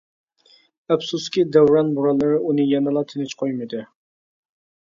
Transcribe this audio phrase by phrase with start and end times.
[0.93, 3.87] ئەپسۇسكى، دەۋران بورانلىرى ئۇنى يەنىلا تىنچ قويمىدى.